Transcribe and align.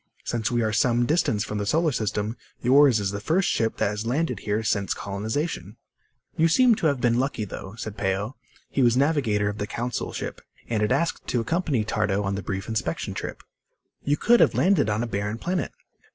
Since 0.23 0.49
we 0.49 0.63
are 0.63 0.73
some 0.73 1.05
distance 1.05 1.43
from 1.43 1.59
the 1.59 1.65
solar 1.67 1.91
system, 1.91 2.35
yours 2.59 2.99
is 2.99 3.11
the 3.11 3.19
first 3.19 3.47
ship 3.47 3.77
that 3.77 3.89
has 3.91 4.03
landed 4.03 4.39
here 4.39 4.63
since 4.63 4.95
colonization." 4.95 5.77
"You 6.35 6.47
seem 6.47 6.73
to 6.77 6.87
have 6.87 6.99
been 6.99 7.19
lucky, 7.19 7.45
though," 7.45 7.75
said 7.77 7.99
Peo. 7.99 8.35
He 8.71 8.81
was 8.81 8.97
navigator 8.97 9.47
of 9.47 9.59
the 9.59 9.67
Council 9.67 10.11
ship, 10.11 10.41
and 10.67 10.81
had 10.81 10.91
asked 10.91 11.27
to 11.27 11.39
accompany 11.39 11.83
Tardo 11.85 12.23
on 12.23 12.33
the 12.33 12.41
brief 12.41 12.67
inspection 12.67 13.13
trip. 13.13 13.43
"You 14.03 14.17
could 14.17 14.39
have 14.39 14.55
landed 14.55 14.89
on 14.89 15.03
a 15.03 15.07
barren 15.07 15.37
planet." 15.37 15.71